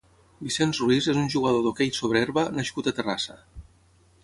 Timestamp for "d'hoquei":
1.67-1.93